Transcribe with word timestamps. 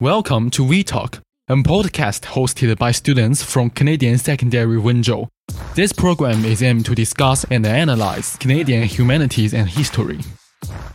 Welcome 0.00 0.50
to 0.50 0.64
We 0.64 0.82
Talk, 0.82 1.20
a 1.46 1.54
podcast 1.54 2.22
hosted 2.22 2.76
by 2.78 2.90
students 2.90 3.44
from 3.44 3.70
Canadian 3.70 4.18
Secondary 4.18 4.76
Wenzhou. 4.76 5.28
This 5.76 5.92
program 5.92 6.44
is 6.44 6.64
aimed 6.64 6.84
to 6.86 6.96
discuss 6.96 7.44
and 7.48 7.64
analyze 7.64 8.36
Canadian 8.38 8.82
humanities 8.88 9.54
and 9.54 9.68
history. 9.68 10.18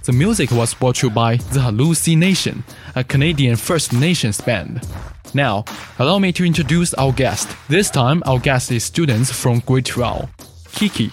The 0.03 0.11
music 0.11 0.51
was 0.51 0.73
brought 0.73 0.97
to 0.97 1.07
you 1.07 1.13
by 1.13 1.37
the 1.37 1.61
Halluci 1.61 2.17
Nation, 2.17 2.65
a 2.93 3.05
Canadian 3.05 3.55
First 3.55 3.93
Nations 3.93 4.41
band. 4.41 4.85
Now, 5.33 5.63
allow 5.97 6.19
me 6.19 6.33
to 6.33 6.45
introduce 6.45 6.93
our 6.95 7.13
guest. 7.13 7.47
This 7.69 7.89
time, 7.89 8.21
our 8.25 8.37
guest 8.37 8.69
is 8.69 8.83
students 8.83 9.31
from 9.31 9.59
grade 9.59 9.85
12, 9.85 10.29
Kiki, 10.73 11.09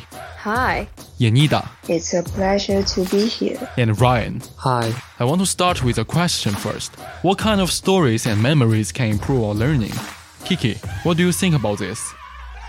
Hi, 0.46 0.86
Yenida, 1.18 1.68
It's 1.88 2.14
a 2.14 2.22
pleasure 2.22 2.80
to 2.80 3.04
be 3.06 3.26
here. 3.26 3.58
and 3.76 4.00
Ryan. 4.00 4.42
Hi. 4.58 4.92
I 5.18 5.24
want 5.24 5.40
to 5.40 5.46
start 5.46 5.82
with 5.82 5.98
a 5.98 6.04
question 6.04 6.52
first. 6.54 6.94
What 7.22 7.36
kind 7.36 7.60
of 7.60 7.72
stories 7.72 8.26
and 8.26 8.40
memories 8.40 8.92
can 8.92 9.10
improve 9.10 9.42
our 9.42 9.54
learning? 9.54 9.94
Kiki, 10.44 10.74
what 11.02 11.16
do 11.16 11.24
you 11.26 11.32
think 11.32 11.56
about 11.56 11.78
this? 11.78 12.00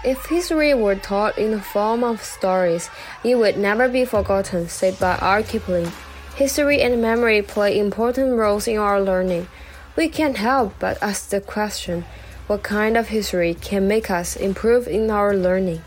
if 0.04 0.26
history 0.26 0.74
were 0.74 0.96
taught 0.96 1.38
in 1.38 1.52
the 1.52 1.62
form 1.62 2.04
of 2.04 2.24
stories, 2.24 2.90
it 3.24 3.36
would 3.36 3.58
never 3.58 3.88
be 3.88 4.06
forgotten, 4.06 4.68
said 4.68 4.98
by 5.00 5.16
R. 5.22 5.44
Kipling. 5.44 5.92
History 6.36 6.82
and 6.82 7.00
memory 7.00 7.44
play 7.44 7.78
important 7.78 8.40
roles 8.40 8.68
in 8.68 8.80
our 8.80 9.00
learning. 9.00 9.48
We 9.96 10.10
can't 10.10 10.38
help 10.38 10.74
but 10.80 10.98
ask 11.04 11.30
the 11.30 11.42
question 11.42 12.06
what 12.48 12.64
kind 12.64 12.98
of 12.98 13.10
history 13.10 13.54
can 13.54 13.88
make 13.88 14.10
us 14.10 14.36
improve 14.36 14.88
in 14.88 15.12
our 15.12 15.36
learning? 15.36 15.82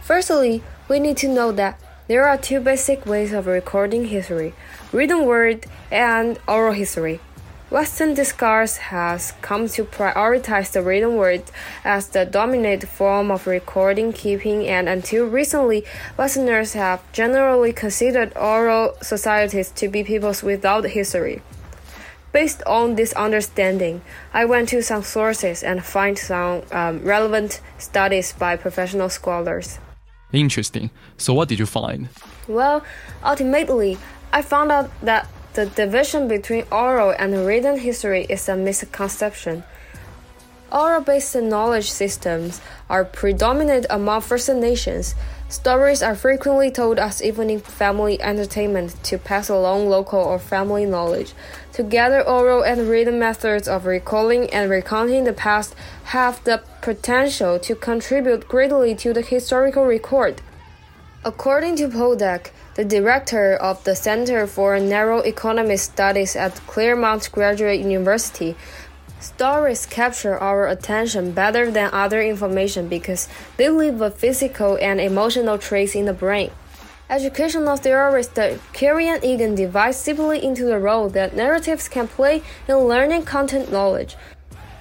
Firstly, 0.00 0.62
we 0.88 0.98
need 0.98 1.16
to 1.18 1.28
know 1.28 1.52
that 1.52 1.78
there 2.08 2.26
are 2.26 2.38
two 2.38 2.60
basic 2.60 3.04
ways 3.04 3.32
of 3.32 3.46
recording 3.46 4.06
history 4.06 4.54
written 4.92 5.26
word 5.26 5.66
and 5.90 6.38
oral 6.48 6.72
history. 6.72 7.20
Western 7.70 8.14
discourse 8.14 8.78
has 8.78 9.32
come 9.42 9.68
to 9.68 9.84
prioritize 9.84 10.72
the 10.72 10.80
written 10.80 11.16
word 11.16 11.42
as 11.84 12.08
the 12.08 12.24
dominant 12.24 12.88
form 12.88 13.30
of 13.30 13.46
recording 13.46 14.10
keeping, 14.10 14.66
and 14.66 14.88
until 14.88 15.26
recently, 15.26 15.84
Westerners 16.16 16.72
have 16.72 17.02
generally 17.12 17.74
considered 17.74 18.34
oral 18.34 18.96
societies 19.02 19.70
to 19.72 19.86
be 19.86 20.02
peoples 20.02 20.42
without 20.42 20.84
history. 20.86 21.42
Based 22.32 22.62
on 22.62 22.94
this 22.94 23.12
understanding, 23.12 24.00
I 24.32 24.46
went 24.46 24.70
to 24.70 24.82
some 24.82 25.02
sources 25.02 25.62
and 25.62 25.84
find 25.84 26.18
some 26.18 26.62
um, 26.72 27.04
relevant 27.04 27.60
studies 27.76 28.32
by 28.32 28.56
professional 28.56 29.10
scholars. 29.10 29.78
Interesting. 30.32 30.90
So, 31.16 31.32
what 31.32 31.48
did 31.48 31.58
you 31.58 31.66
find? 31.66 32.08
Well, 32.46 32.84
ultimately, 33.24 33.98
I 34.32 34.42
found 34.42 34.70
out 34.70 34.90
that 35.02 35.28
the 35.54 35.66
division 35.66 36.28
between 36.28 36.64
oral 36.70 37.14
and 37.18 37.46
written 37.46 37.78
history 37.78 38.26
is 38.28 38.48
a 38.48 38.56
misconception. 38.56 39.64
Oral 40.70 41.00
based 41.00 41.34
knowledge 41.34 41.90
systems 41.90 42.60
are 42.90 43.04
predominant 43.04 43.86
among 43.88 44.20
First 44.20 44.50
Nations. 44.50 45.14
Stories 45.48 46.02
are 46.02 46.14
frequently 46.14 46.70
told 46.70 46.98
as 46.98 47.22
evening 47.22 47.60
family 47.60 48.20
entertainment 48.20 49.02
to 49.04 49.16
pass 49.16 49.48
along 49.48 49.88
local 49.88 50.20
or 50.20 50.38
family 50.38 50.84
knowledge. 50.84 51.32
Together, 51.78 52.20
oral 52.22 52.64
and 52.64 52.88
written 52.88 53.20
methods 53.20 53.68
of 53.68 53.86
recalling 53.86 54.50
and 54.50 54.68
recounting 54.68 55.22
the 55.22 55.32
past 55.32 55.76
have 56.06 56.42
the 56.42 56.60
potential 56.82 57.56
to 57.60 57.76
contribute 57.76 58.48
greatly 58.48 58.96
to 58.96 59.12
the 59.12 59.22
historical 59.22 59.84
record. 59.84 60.42
According 61.24 61.76
to 61.76 61.86
Paul 61.86 62.18
Zak, 62.18 62.50
the 62.74 62.84
director 62.84 63.54
of 63.54 63.84
the 63.84 63.94
Center 63.94 64.44
for 64.48 64.76
Neuroeconomic 64.76 65.78
Studies 65.78 66.34
at 66.34 66.60
Claremont 66.66 67.30
Graduate 67.30 67.78
University, 67.78 68.56
stories 69.20 69.86
capture 69.86 70.36
our 70.36 70.66
attention 70.66 71.30
better 71.30 71.70
than 71.70 71.90
other 71.92 72.20
information 72.20 72.88
because 72.88 73.28
they 73.56 73.68
leave 73.68 74.00
a 74.00 74.10
physical 74.10 74.76
and 74.82 75.00
emotional 75.00 75.58
trace 75.58 75.94
in 75.94 76.06
the 76.06 76.12
brain. 76.12 76.50
Educational 77.10 77.78
theorist 77.78 78.38
Kieran 78.74 79.24
Egan 79.24 79.54
divides 79.54 80.04
deeply 80.04 80.44
into 80.44 80.64
the 80.64 80.78
role 80.78 81.08
that 81.08 81.34
narratives 81.34 81.88
can 81.88 82.06
play 82.06 82.42
in 82.68 82.76
learning 82.76 83.22
content 83.22 83.72
knowledge. 83.72 84.14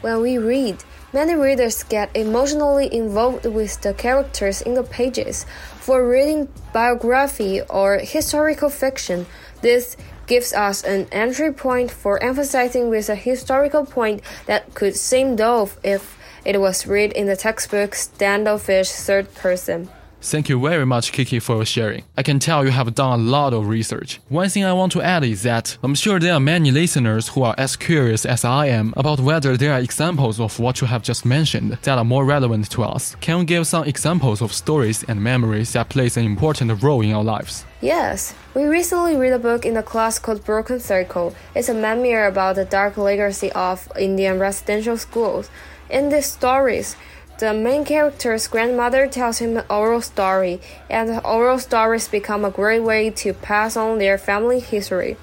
When 0.02 0.22
we 0.22 0.38
read, 0.38 0.84
many 1.14 1.36
readers 1.36 1.84
get 1.84 2.14
emotionally 2.14 2.94
involved 2.94 3.46
with 3.46 3.80
the 3.80 3.94
characters 3.94 4.62
in 4.62 4.74
the 4.74 4.84
pages. 4.84 5.46
For 5.80 6.06
reading 6.06 6.50
biography 6.74 7.62
or 7.62 8.00
historical 8.00 8.70
fiction, 8.70 9.26
this 9.62 9.96
gives 10.28 10.52
us 10.52 10.84
an 10.84 11.08
entry 11.14 11.54
point 11.54 11.92
for 11.92 12.22
emphasizing 12.22 12.90
with 12.90 13.08
a 13.08 13.16
historical 13.16 13.86
point 13.86 14.22
that 14.48 14.74
could 14.74 14.98
seem 14.98 15.38
dull 15.38 15.70
if 15.82 16.18
it 16.44 16.60
was 16.60 16.86
read 16.86 17.14
in 17.14 17.28
the 17.28 17.38
textbook 17.38 17.96
standoffish 17.96 18.92
third 18.92 19.34
person. 19.34 19.90
Thank 20.20 20.50
you 20.50 20.60
very 20.60 20.86
much, 20.86 21.12
Kiki, 21.12 21.40
for 21.40 21.64
sharing. 21.64 22.04
I 22.18 22.24
can 22.24 22.40
tell 22.40 22.66
you 22.66 22.72
have 22.72 22.96
done 22.96 23.20
a 23.20 23.24
lot 23.24 23.54
of 23.54 23.68
research. 23.68 24.20
One 24.30 24.50
thing 24.50 24.66
I 24.66 24.74
want 24.74 24.92
to 24.94 25.02
add 25.02 25.24
is 25.24 25.44
that 25.44 25.78
I'm 25.84 25.94
sure 25.94 26.20
there 26.20 26.34
are 26.34 26.40
many 26.40 26.72
listeners 26.72 27.30
who 27.30 27.44
are 27.44 27.54
as 27.58 27.76
curious 27.76 28.26
as 28.26 28.44
I 28.44 28.66
am 28.66 28.94
about 28.98 29.20
whether 29.20 29.56
there 29.56 29.74
are 29.74 29.80
examples 29.80 30.40
of 30.40 30.60
what 30.60 30.82
you 30.82 30.88
have 30.88 31.04
just 31.04 31.24
mentioned 31.24 31.78
that 31.84 31.98
are 31.98 32.04
more 32.04 32.26
relevant 32.26 32.70
to 32.72 32.84
us. 32.84 33.16
Can 33.22 33.40
you 33.40 33.46
give 33.46 33.68
some 33.68 33.84
examples 33.86 34.42
of 34.42 34.52
stories 34.52 35.04
and 35.08 35.22
memories 35.22 35.74
that 35.74 35.90
plays 35.90 36.18
an 36.18 36.26
important 36.26 36.82
role 36.82 37.02
in 37.02 37.14
our 37.14 37.24
lives? 37.24 37.64
Yes, 37.80 38.34
we 38.56 38.64
recently 38.64 39.16
read 39.16 39.34
a 39.34 39.40
book 39.40 39.66
in 39.66 39.76
the 39.76 39.84
class 39.84 40.18
called 40.18 40.44
Broken 40.44 40.80
Circle. 40.80 41.36
It's 41.56 41.70
a 41.70 41.76
memoir 41.76 42.26
about 42.26 42.56
the 42.56 42.66
dark 42.66 42.98
legacy 42.98 43.52
of 43.52 43.88
Indian 43.98 44.40
residential 44.40 44.98
schools. 44.98 45.52
In 45.90 46.10
these 46.10 46.26
stories, 46.26 46.96
the 47.40 47.54
main 47.54 47.86
character's 47.86 48.48
grandmother 48.48 49.08
tells 49.08 49.38
him 49.40 49.58
an 49.58 49.66
oral 49.70 50.02
story, 50.02 50.60
and 50.90 51.22
oral 51.24 51.60
stories 51.60 52.08
become 52.08 52.44
a 52.44 52.52
great 52.52 52.82
way 52.82 53.10
to 53.12 53.34
pass 53.34 53.78
on 53.78 54.00
their 54.00 54.18
family 54.18 54.60
history. 54.60 55.18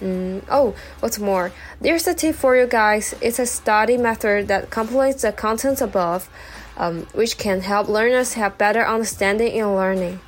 Mm, 0.00 0.44
oh, 0.50 0.74
what's 1.00 1.18
more, 1.18 1.52
there's 1.80 2.06
a 2.06 2.14
tip 2.14 2.34
for 2.34 2.56
you 2.56 2.66
guys. 2.66 3.14
It's 3.20 3.38
a 3.38 3.46
study 3.46 3.96
method 3.96 4.48
that 4.48 4.70
complements 4.70 5.22
the 5.22 5.32
contents 5.32 5.80
above, 5.80 6.28
um, 6.76 7.06
which 7.14 7.38
can 7.38 7.60
help 7.60 7.88
learners 7.88 8.34
have 8.34 8.58
better 8.58 8.84
understanding 8.86 9.54
in 9.54 9.74
learning. 9.74 10.20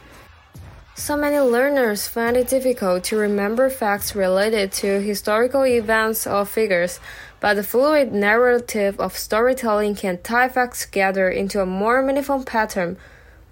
So 0.95 1.15
many 1.15 1.39
learners 1.39 2.09
find 2.09 2.39
it 2.39 2.49
difficult 2.49 3.05
to 3.05 3.19
remember 3.19 3.69
facts 3.69 4.15
related 4.15 4.73
to 4.81 5.01
historical 5.03 5.67
events 5.67 6.27
or 6.27 6.47
figures, 6.47 7.01
but 7.47 7.55
the 7.55 7.63
fluid 7.63 8.13
narrative 8.13 8.99
of 8.99 9.17
storytelling 9.17 9.95
can 9.95 10.21
tie 10.21 10.49
facts 10.49 10.85
together 10.85 11.31
into 11.31 11.63
a 11.63 11.65
more 11.65 12.03
meaningful 12.03 12.43
pattern. 12.43 12.97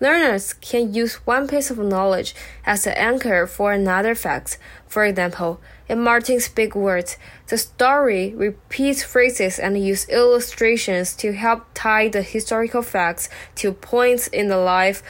Learners 0.00 0.52
can 0.54 0.92
use 0.92 1.24
one 1.24 1.46
piece 1.46 1.70
of 1.70 1.78
knowledge 1.78 2.34
as 2.66 2.88
an 2.88 2.94
anchor 2.94 3.46
for 3.46 3.70
another 3.70 4.16
fact. 4.16 4.58
For 4.88 5.04
example, 5.04 5.60
in 5.88 6.00
Martin's 6.00 6.48
Big 6.48 6.74
Words, 6.74 7.18
the 7.46 7.56
story 7.56 8.34
repeats 8.34 9.04
phrases 9.04 9.60
and 9.60 9.78
uses 9.78 10.08
illustrations 10.08 11.14
to 11.14 11.32
help 11.32 11.64
tie 11.72 12.08
the 12.08 12.22
historical 12.22 12.82
facts 12.82 13.28
to 13.54 13.72
points 13.72 14.26
in 14.26 14.48
the 14.48 14.56
life 14.56 15.04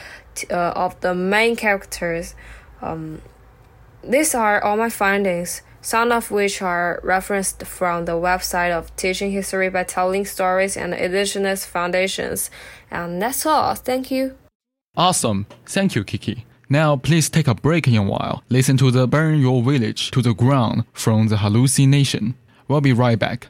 uh, 0.51 0.73
of 0.75 1.01
the 1.01 1.15
main 1.15 1.55
characters. 1.55 2.35
Um, 2.83 3.23
these 4.03 4.35
are 4.35 4.63
all 4.63 4.77
my 4.77 4.91
findings, 4.91 5.63
some 5.85 6.11
of 6.11 6.31
which 6.31 6.63
are 6.63 6.99
referenced 7.03 7.63
from 7.63 8.05
the 8.05 8.13
website 8.13 8.71
of 8.71 8.93
Teaching 8.95 9.31
History 9.31 9.69
by 9.69 9.83
Telling 9.83 10.25
Stories 10.25 10.75
and 10.75 10.95
Editionist 10.95 11.67
Foundations. 11.67 12.49
And 12.89 13.21
that's 13.21 13.45
all. 13.45 13.75
Thank 13.75 14.09
you. 14.09 14.35
Awesome. 14.97 15.45
Thank 15.67 15.93
you, 15.93 16.03
Kiki. 16.03 16.43
Now, 16.69 16.95
please 16.97 17.29
take 17.29 17.47
a 17.47 17.53
break 17.53 17.87
in 17.87 17.97
a 17.97 18.03
while. 18.03 18.43
Listen 18.49 18.77
to 18.77 18.89
the 18.89 19.07
Burn 19.07 19.39
Your 19.39 19.61
Village 19.61 20.09
to 20.09 20.23
the 20.23 20.33
Ground 20.33 20.85
from 20.91 21.27
the 21.27 21.35
Halluci 21.35 21.87
Nation. 21.87 22.33
We'll 22.67 22.81
be 22.81 22.93
right 22.93 23.19
back. 23.19 23.49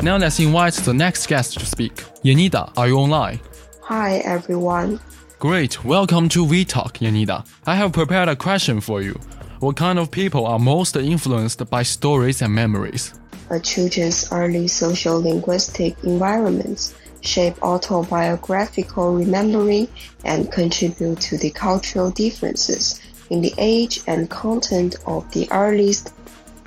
Now 0.00 0.16
let's 0.16 0.38
invite 0.38 0.74
the 0.74 0.94
next 0.94 1.26
guest 1.26 1.58
to 1.58 1.66
speak. 1.66 1.96
Yenida, 2.22 2.72
are 2.76 2.86
you 2.86 2.98
online? 2.98 3.40
Hi, 3.82 4.18
everyone. 4.18 5.00
Great, 5.40 5.84
welcome 5.84 6.28
to 6.28 6.44
We 6.44 6.64
Talk, 6.64 6.98
Yenida. 6.98 7.44
I 7.66 7.74
have 7.74 7.92
prepared 7.92 8.28
a 8.28 8.36
question 8.36 8.80
for 8.80 9.02
you. 9.02 9.18
What 9.58 9.76
kind 9.76 9.98
of 9.98 10.10
people 10.10 10.46
are 10.46 10.60
most 10.60 10.94
influenced 10.96 11.68
by 11.68 11.82
stories 11.82 12.42
and 12.42 12.54
memories? 12.54 13.18
A 13.50 13.58
children's 13.58 14.30
early 14.30 14.68
social 14.68 15.20
linguistic 15.20 15.96
environments 16.04 16.94
shape 17.20 17.60
autobiographical 17.62 19.14
remembering, 19.14 19.88
and 20.24 20.50
contribute 20.52 21.20
to 21.20 21.38
the 21.38 21.50
cultural 21.50 22.10
differences 22.10 23.00
in 23.30 23.40
the 23.40 23.52
age 23.58 24.00
and 24.06 24.30
content 24.30 24.96
of 25.06 25.30
the 25.32 25.48
earliest 25.50 26.14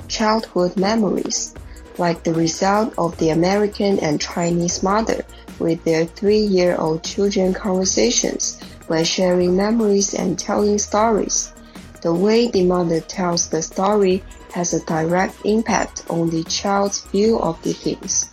childhood 0.07 0.75
memories, 0.77 1.53
like 1.97 2.23
the 2.23 2.33
result 2.33 2.93
of 2.97 3.17
the 3.17 3.29
American 3.29 3.99
and 3.99 4.19
Chinese 4.19 4.83
mother 4.83 5.23
with 5.59 5.83
their 5.83 6.05
three-year-old 6.05 7.03
children 7.03 7.53
conversations 7.53 8.59
when 8.87 9.03
sharing 9.03 9.55
memories 9.55 10.13
and 10.13 10.37
telling 10.37 10.77
stories. 10.77 11.53
The 12.01 12.13
way 12.13 12.49
the 12.49 12.65
mother 12.65 12.99
tells 12.99 13.49
the 13.49 13.61
story 13.61 14.23
has 14.53 14.73
a 14.73 14.85
direct 14.85 15.35
impact 15.45 16.03
on 16.09 16.29
the 16.29 16.43
child's 16.45 17.01
view 17.05 17.39
of 17.39 17.61
the 17.63 17.73
things. 17.73 18.31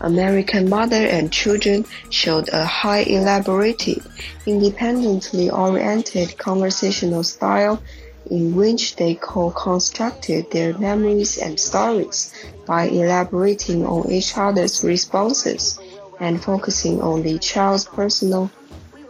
American 0.00 0.68
Mother 0.68 1.06
and 1.08 1.32
Children 1.32 1.84
showed 2.10 2.48
a 2.50 2.64
high 2.64 3.00
elaborated, 3.00 4.02
independently 4.46 5.50
oriented 5.50 6.38
conversational 6.38 7.24
style 7.24 7.82
in 8.30 8.54
which 8.54 8.96
they 8.96 9.14
co-constructed 9.14 10.50
their 10.50 10.76
memories 10.78 11.38
and 11.38 11.58
stories 11.58 12.32
by 12.66 12.84
elaborating 12.84 13.86
on 13.86 14.10
each 14.10 14.36
other's 14.36 14.84
responses 14.84 15.78
and 16.20 16.42
focusing 16.42 17.00
on 17.00 17.22
the 17.22 17.38
child's 17.38 17.84
personal 17.84 18.50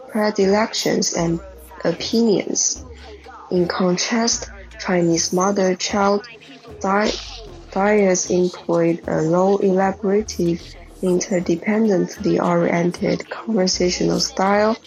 predilections 0.09 1.13
and 1.13 1.39
opinions. 1.83 2.83
In 3.51 3.67
contrast, 3.67 4.49
Chinese 4.79 5.33
mother-child 5.33 6.27
dyads 6.79 8.29
employed 8.29 9.01
a 9.07 9.21
low 9.21 9.57
elaborative 9.57 10.75
interdependently 11.01 12.43
oriented 12.43 13.29
conversational 13.29 14.19
style 14.19 14.77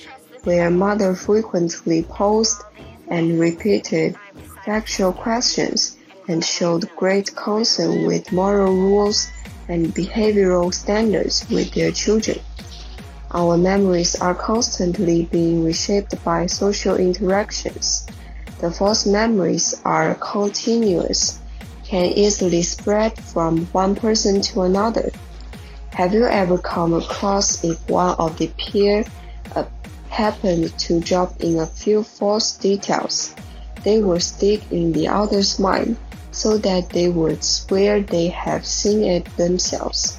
where 0.45 0.71
mother 0.71 1.15
frequently 1.15 2.03
posed 2.03 2.63
and 3.13 3.39
repeated 3.39 4.17
factual 4.65 5.13
questions 5.13 5.99
and 6.29 6.43
showed 6.43 6.89
great 6.97 7.37
concern 7.37 8.07
with 8.07 8.33
moral 8.33 8.73
rules 8.73 9.31
and 9.69 9.95
behavioral 9.95 10.73
standards 10.73 11.47
with 11.51 11.71
their 11.75 11.93
children. 11.93 12.39
Our 13.33 13.59
memories 13.59 14.17
are 14.17 14.35
constantly 14.35 15.27
being 15.27 15.63
reshaped 15.63 16.25
by 16.25 16.47
social 16.47 16.97
interactions. 16.97 18.07
The 18.61 18.71
false 18.71 19.05
memories 19.05 19.79
are 19.85 20.15
continuous, 20.15 21.39
can 21.85 22.07
easily 22.07 22.63
spread 22.63 23.19
from 23.19 23.67
one 23.73 23.95
person 23.95 24.41
to 24.53 24.63
another. 24.63 25.11
Have 25.93 26.15
you 26.15 26.25
ever 26.25 26.57
come 26.57 26.95
across 26.95 27.63
if 27.63 27.77
one 27.91 28.17
of 28.19 28.39
the 28.39 28.51
peer 28.57 29.05
happened 30.13 30.79
to 30.79 31.01
drop 31.01 31.41
in 31.41 31.59
a 31.59 31.67
few 31.67 32.03
false 32.03 32.57
details? 32.59 33.35
They 33.83 34.03
will 34.03 34.21
stick 34.21 34.61
in 34.71 34.93
the 34.93 35.09
other's 35.09 35.59
mind 35.59 35.97
so 36.31 36.59
that 36.59 36.91
they 36.91 37.09
would 37.09 37.43
swear 37.43 38.01
they 38.01 38.29
have 38.29 38.65
seen 38.67 39.03
it 39.03 39.25
themselves. 39.37 40.19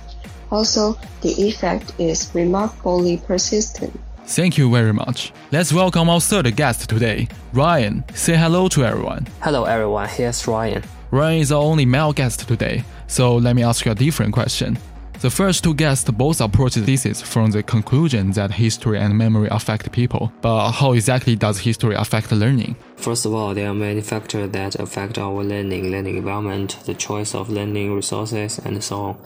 Also, 0.51 0.98
the 1.22 1.31
effect 1.48 1.94
is 2.00 2.30
remarkably 2.34 3.18
persistent. 3.18 3.94
Thank 4.25 4.57
you 4.57 4.72
very 4.72 4.94
much. 4.94 5.31
Let's 5.51 5.72
welcome 5.74 6.10
our 6.10 6.22
third 6.22 6.56
guest 6.56 6.89
today, 6.89 7.28
Ryan. 7.54 8.04
Say 8.13 8.36
hello 8.36 8.68
to 8.69 8.84
everyone. 8.84 9.28
Hello, 9.42 9.66
everyone. 9.66 10.07
Here's 10.10 10.48
Ryan. 10.48 10.84
Ryan 11.12 11.42
is 11.42 11.51
our 11.51 11.62
only 11.62 11.86
male 11.86 12.13
guest 12.13 12.48
today, 12.48 12.84
so 13.07 13.36
let 13.36 13.56
me 13.56 13.63
ask 13.63 13.86
you 13.86 13.92
a 13.92 13.96
different 13.96 14.34
question. 14.34 14.78
The 15.24 15.30
first 15.30 15.64
two 15.64 15.74
guests 15.74 16.12
both 16.12 16.42
approach 16.42 16.74
this 16.74 17.22
from 17.22 17.52
the 17.52 17.64
conclusion 17.64 18.31
that 18.31 18.52
history 18.52 19.00
and 19.00 19.18
memory 19.18 19.48
affect 19.52 19.90
people, 19.94 20.34
but 20.42 20.72
how 20.72 20.92
exactly 20.92 21.38
does 21.38 21.60
history 21.60 21.96
affect 21.96 22.30
learning? 22.34 22.75
First 22.98 23.25
of 23.25 23.34
all, 23.34 23.54
there 23.54 23.70
are 23.70 23.74
many 23.74 24.02
factors 24.02 24.52
that 24.52 24.75
affect 24.75 25.18
our 25.18 25.42
learning, 25.42 25.92
learning 25.92 26.18
environment, 26.18 26.78
the 26.84 26.94
choice 26.94 27.34
of 27.34 27.50
learning 27.50 27.96
resources, 27.96 28.60
and 28.66 28.84
so 28.84 28.98
on. 28.98 29.18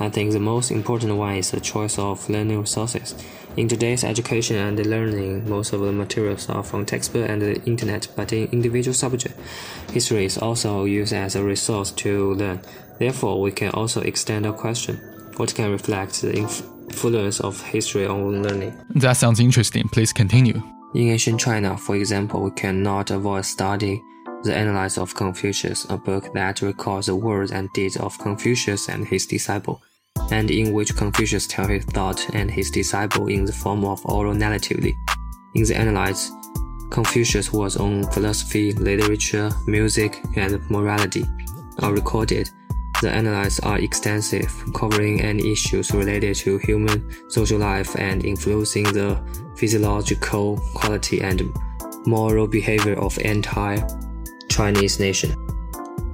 I 0.00 0.08
think 0.08 0.32
the 0.32 0.40
most 0.40 0.72
important 0.72 1.14
one 1.14 1.36
is 1.36 1.52
the 1.52 1.60
choice 1.60 2.00
of 2.00 2.28
learning 2.28 2.58
resources. 2.58 3.14
In 3.56 3.68
today's 3.68 4.02
education 4.02 4.56
and 4.56 4.84
learning, 4.84 5.48
most 5.48 5.72
of 5.72 5.82
the 5.82 5.92
materials 5.92 6.50
are 6.50 6.64
from 6.64 6.84
textbook 6.84 7.30
and 7.30 7.40
the 7.40 7.62
internet, 7.62 8.08
but 8.16 8.32
in 8.32 8.48
individual 8.50 8.92
subject, 8.92 9.38
history 9.92 10.24
is 10.24 10.36
also 10.36 10.84
used 10.84 11.12
as 11.12 11.36
a 11.36 11.44
resource 11.44 11.92
to 11.92 12.34
learn. 12.34 12.60
Therefore, 12.98 13.40
we 13.40 13.52
can 13.52 13.70
also 13.70 14.00
extend 14.00 14.46
our 14.46 14.52
question 14.52 15.13
what 15.36 15.54
can 15.54 15.70
reflect 15.70 16.20
the 16.22 16.34
influence 16.36 17.40
of 17.40 17.60
history 17.62 18.06
on 18.06 18.42
learning. 18.42 18.78
That 18.94 19.16
sounds 19.16 19.40
interesting. 19.40 19.88
Please 19.88 20.12
continue. 20.12 20.62
In 20.94 21.08
ancient 21.08 21.40
China, 21.40 21.76
for 21.76 21.96
example, 21.96 22.42
we 22.42 22.50
cannot 22.52 23.10
avoid 23.10 23.44
studying 23.44 24.02
the 24.44 24.54
Analects 24.54 24.98
of 24.98 25.14
Confucius, 25.14 25.86
a 25.88 25.96
book 25.96 26.32
that 26.34 26.60
records 26.60 27.06
the 27.06 27.16
words 27.16 27.50
and 27.50 27.68
deeds 27.72 27.96
of 27.96 28.18
Confucius 28.18 28.88
and 28.88 29.06
his 29.08 29.26
disciple, 29.26 29.82
and 30.30 30.50
in 30.50 30.72
which 30.72 30.94
Confucius 30.94 31.46
tells 31.46 31.68
his 31.68 31.84
thought 31.86 32.28
and 32.34 32.50
his 32.50 32.70
disciple 32.70 33.28
in 33.28 33.44
the 33.44 33.52
form 33.52 33.84
of 33.84 34.04
oral 34.06 34.34
narratively. 34.34 34.92
In 35.54 35.64
the 35.64 35.74
Analects, 35.74 36.30
Confucius 36.90 37.52
was 37.52 37.76
on 37.76 38.04
philosophy, 38.12 38.72
literature, 38.72 39.50
music, 39.66 40.20
and 40.36 40.60
morality, 40.70 41.24
are 41.80 41.92
recorded 41.92 42.48
the 43.04 43.10
Analects 43.10 43.60
are 43.60 43.78
extensive, 43.78 44.50
covering 44.72 45.20
any 45.20 45.52
issues 45.52 45.92
related 45.92 46.36
to 46.36 46.56
human 46.56 47.06
social 47.28 47.58
life 47.58 47.94
and 47.96 48.24
influencing 48.24 48.84
the 48.84 49.20
physiological 49.56 50.56
quality 50.72 51.20
and 51.20 51.54
moral 52.06 52.46
behavior 52.46 52.98
of 52.98 53.18
entire 53.18 53.86
Chinese 54.48 54.98
nation. 54.98 55.32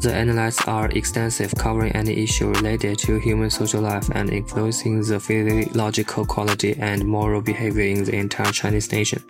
The 0.00 0.12
Analects 0.12 0.66
are 0.66 0.88
extensive, 0.88 1.54
covering 1.54 1.92
any 1.92 2.24
issue 2.24 2.48
related 2.48 2.98
to 3.00 3.20
human 3.20 3.50
social 3.50 3.82
life 3.82 4.10
and 4.16 4.28
influencing 4.32 5.00
the 5.00 5.20
physiological 5.20 6.24
quality 6.24 6.74
and 6.76 7.06
moral 7.06 7.40
behavior 7.40 7.84
in 7.84 8.02
the 8.02 8.16
entire 8.16 8.50
Chinese 8.50 8.90
nation. 8.90 9.22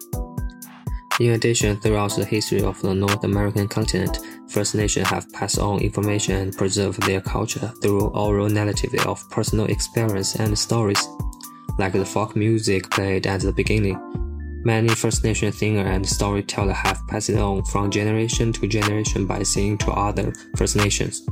In 1.21 1.33
addition, 1.33 1.77
throughout 1.77 2.17
the 2.17 2.25
history 2.25 2.63
of 2.63 2.81
the 2.81 2.95
North 2.95 3.23
American 3.23 3.69
continent, 3.69 4.21
First 4.51 4.75
Nations 4.75 5.07
have 5.07 5.33
passed 5.33 5.59
on 5.59 5.79
information 5.79 6.35
and 6.35 6.57
preserved 6.57 7.01
their 7.05 7.21
culture 7.21 7.73
through 7.81 8.09
oral 8.09 8.49
narrative 8.49 8.93
of 9.07 9.31
personal 9.31 9.67
experience 9.67 10.35
and 10.35 10.59
stories, 10.59 11.01
like 11.79 11.93
the 11.93 12.05
folk 12.05 12.35
music 12.35 12.91
played 12.91 13.29
at 13.29 13.43
the 13.43 13.53
beginning. 13.53 13.97
Many 14.65 14.89
First 14.89 15.23
Nation 15.23 15.53
singers 15.53 15.87
and 15.87 16.07
storytellers 16.07 16.77
have 16.77 17.01
passed 17.07 17.31
it 17.31 17.39
on 17.39 17.65
from 17.67 17.93
generation 17.93 18.53
to 18.55 18.67
generation 18.67 19.25
by 19.25 19.45
singing 19.45 19.79
to 19.79 19.93
other 19.93 20.33
First 20.57 20.75
Nations. 20.75 21.25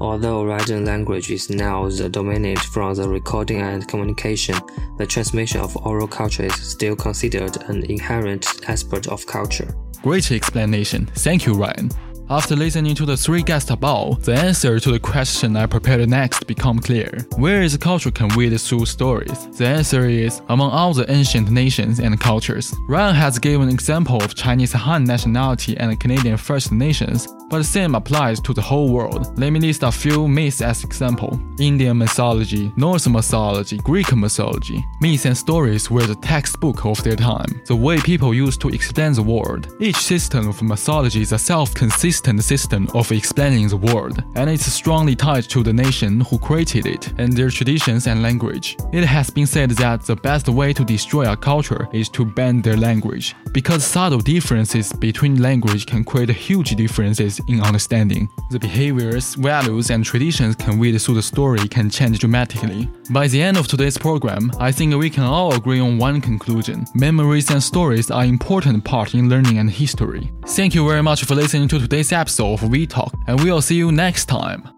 Although 0.00 0.42
written 0.42 0.84
language 0.84 1.30
is 1.30 1.50
now 1.50 1.88
the 1.88 2.08
dominant 2.08 2.58
from 2.58 2.96
the 2.96 3.08
recording 3.08 3.60
and 3.60 3.86
communication, 3.86 4.56
the 4.98 5.06
transmission 5.06 5.60
of 5.60 5.76
oral 5.86 6.08
culture 6.08 6.42
is 6.42 6.54
still 6.54 6.96
considered 6.96 7.56
an 7.68 7.84
inherent 7.84 8.68
aspect 8.68 9.06
of 9.06 9.24
culture. 9.24 9.72
Great 10.02 10.32
explanation. 10.32 11.06
Thank 11.14 11.46
you, 11.46 11.54
Ryan. 11.54 11.90
After 12.34 12.56
listening 12.56 12.96
to 12.96 13.06
the 13.06 13.16
three 13.16 13.42
guests 13.44 13.70
above, 13.70 14.24
the 14.24 14.34
answer 14.34 14.80
to 14.80 14.90
the 14.90 14.98
question 14.98 15.56
I 15.56 15.66
prepared 15.66 16.08
next 16.08 16.48
become 16.48 16.80
clear. 16.80 17.24
Where 17.36 17.62
is 17.62 17.76
culture 17.76 18.10
conveyed 18.10 18.60
through 18.60 18.86
stories? 18.86 19.46
The 19.56 19.68
answer 19.68 20.06
is 20.06 20.42
among 20.48 20.72
all 20.72 20.92
the 20.92 21.08
ancient 21.08 21.48
nations 21.52 22.00
and 22.00 22.18
cultures. 22.18 22.74
Ryan 22.88 23.14
has 23.14 23.38
given 23.38 23.68
an 23.68 23.74
example 23.74 24.20
of 24.20 24.34
Chinese 24.34 24.72
Han 24.72 25.04
nationality 25.04 25.76
and 25.76 26.00
Canadian 26.00 26.36
First 26.36 26.72
Nations, 26.72 27.28
but 27.50 27.58
the 27.58 27.64
same 27.64 27.94
applies 27.94 28.40
to 28.40 28.52
the 28.52 28.62
whole 28.62 28.92
world. 28.92 29.38
Let 29.38 29.50
me 29.50 29.60
list 29.60 29.84
a 29.84 29.92
few 29.92 30.26
myths 30.26 30.60
as 30.60 30.82
example. 30.82 31.38
Indian 31.60 31.96
mythology, 31.98 32.72
Norse 32.76 33.06
mythology, 33.06 33.76
Greek 33.78 34.12
mythology. 34.16 34.84
Myths 35.00 35.26
and 35.26 35.38
stories 35.38 35.88
were 35.88 36.06
the 36.06 36.16
textbook 36.16 36.84
of 36.84 37.00
their 37.04 37.14
time, 37.14 37.62
the 37.66 37.76
way 37.76 38.00
people 38.00 38.34
used 38.34 38.60
to 38.62 38.70
explain 38.70 39.12
the 39.12 39.22
world. 39.22 39.72
Each 39.78 39.98
system 39.98 40.48
of 40.48 40.60
mythology 40.62 41.22
is 41.22 41.30
a 41.30 41.38
self-consistent 41.38 42.23
consistent 42.24 42.54
system 42.64 42.88
of 42.94 43.12
explaining 43.12 43.68
the 43.68 43.76
world, 43.76 44.22
and 44.36 44.48
it's 44.48 44.64
strongly 44.72 45.14
tied 45.14 45.44
to 45.44 45.62
the 45.62 45.72
nation 45.72 46.20
who 46.20 46.38
created 46.38 46.86
it 46.86 47.12
and 47.18 47.32
their 47.32 47.50
traditions 47.50 48.06
and 48.06 48.22
language. 48.22 48.76
It 48.92 49.04
has 49.04 49.28
been 49.30 49.46
said 49.46 49.70
that 49.70 50.02
the 50.02 50.16
best 50.16 50.48
way 50.48 50.72
to 50.72 50.84
destroy 50.84 51.30
a 51.30 51.36
culture 51.36 51.88
is 51.92 52.08
to 52.10 52.24
ban 52.24 52.62
their 52.62 52.76
language, 52.76 53.34
because 53.52 53.84
subtle 53.84 54.20
differences 54.20 54.92
between 54.92 55.42
language 55.42 55.86
can 55.86 56.04
create 56.04 56.30
huge 56.30 56.74
differences 56.76 57.40
in 57.48 57.60
understanding. 57.60 58.28
The 58.50 58.58
behaviors, 58.58 59.34
values, 59.34 59.90
and 59.90 60.04
traditions 60.04 60.56
conveyed 60.56 61.00
through 61.00 61.16
the 61.16 61.22
story 61.22 61.68
can 61.68 61.90
change 61.90 62.18
dramatically. 62.20 62.88
By 63.10 63.28
the 63.28 63.42
end 63.42 63.56
of 63.56 63.66
today's 63.66 63.98
program, 63.98 64.50
I 64.58 64.72
think 64.72 64.94
we 64.94 65.10
can 65.10 65.24
all 65.24 65.54
agree 65.54 65.80
on 65.80 65.98
one 65.98 66.20
conclusion. 66.20 66.86
Memories 66.94 67.50
and 67.50 67.62
stories 67.62 68.10
are 68.10 68.24
important 68.24 68.84
part 68.84 69.14
in 69.14 69.28
learning 69.28 69.58
and 69.58 69.70
history. 69.70 70.30
Thank 70.46 70.74
you 70.74 70.86
very 70.88 71.02
much 71.02 71.24
for 71.24 71.34
listening 71.34 71.68
to 71.68 71.78
today's 71.78 72.03
episode 72.12 72.54
of 72.54 72.68
We 72.68 72.86
Talk, 72.86 73.14
and 73.26 73.42
we'll 73.42 73.62
see 73.62 73.76
you 73.76 73.92
next 73.92 74.26
time. 74.26 74.73